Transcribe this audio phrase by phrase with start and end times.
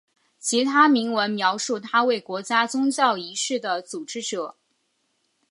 [0.39, 4.55] 其他铭文描绘他为国家宗教仪式的组织者。